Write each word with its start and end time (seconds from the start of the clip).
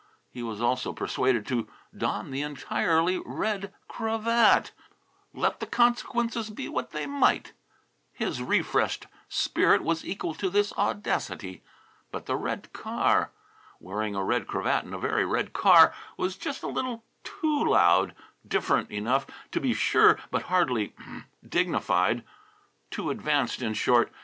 He 0.31 0.41
was 0.41 0.63
almost 0.63 0.95
persuaded 0.95 1.45
to 1.45 1.67
don 1.95 2.31
the 2.31 2.41
entirely 2.41 3.19
red 3.23 3.71
cravat, 3.87 4.71
let 5.31 5.59
the 5.59 5.67
consequences 5.67 6.49
be 6.49 6.67
what 6.67 6.89
they 6.89 7.05
might. 7.05 7.53
His 8.11 8.41
refreshed 8.41 9.05
spirit 9.29 9.83
was 9.83 10.03
equal 10.03 10.33
to 10.33 10.49
this 10.49 10.73
audacity 10.73 11.61
but 12.09 12.25
the 12.25 12.35
red 12.35 12.73
car. 12.73 13.29
Wearing 13.79 14.15
a 14.15 14.23
red 14.23 14.47
cravat 14.47 14.83
in 14.85 14.93
a 14.95 14.97
very 14.97 15.23
red 15.23 15.53
car 15.53 15.93
was 16.17 16.35
just 16.35 16.63
a 16.63 16.67
little 16.67 17.03
too 17.23 17.63
loud 17.63 18.15
"different" 18.47 18.89
enough, 18.89 19.27
to 19.51 19.59
be 19.61 19.75
sure, 19.75 20.17
but 20.31 20.41
hardly 20.49 20.95
"dignified." 21.47 22.23
Too 22.89 23.11
advanced, 23.11 23.61
in 23.61 23.75
short. 23.75 24.11